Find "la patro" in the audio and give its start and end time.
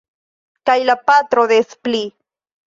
0.91-1.45